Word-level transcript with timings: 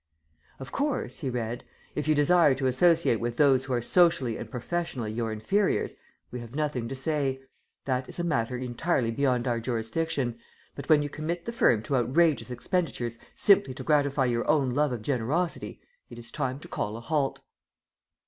"Of 0.57 0.71
course," 0.71 1.19
he 1.19 1.29
read, 1.29 1.63
"if 1.93 2.07
you 2.07 2.15
desire 2.15 2.55
to 2.55 2.65
associate 2.65 3.19
with 3.19 3.37
those 3.37 3.65
who 3.65 3.73
are 3.73 3.83
socially 3.83 4.35
and 4.35 4.49
professionally 4.49 5.13
your 5.13 5.31
inferiors, 5.31 5.93
we 6.31 6.39
have 6.39 6.55
nothing 6.55 6.87
to 6.87 6.95
say. 6.95 7.39
That 7.85 8.09
is 8.09 8.17
a 8.17 8.23
matter 8.23 8.57
entirely 8.57 9.11
beyond 9.11 9.47
our 9.47 9.59
jurisdiction, 9.59 10.39
but 10.73 10.89
when 10.89 11.03
you 11.03 11.09
commit 11.09 11.45
the 11.45 11.51
firm 11.51 11.83
to 11.83 11.97
outrageous 11.97 12.49
expenditures 12.49 13.19
simply 13.35 13.75
to 13.75 13.83
gratify 13.83 14.25
your 14.25 14.49
own 14.49 14.71
love 14.71 14.91
of 14.91 15.03
generosity, 15.03 15.79
it 16.09 16.17
is 16.17 16.31
time 16.31 16.57
to 16.61 16.67
call 16.67 16.97
a 16.97 17.01
halt." 17.01 17.41